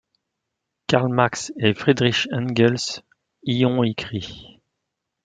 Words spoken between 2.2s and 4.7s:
Engels y ont écrit.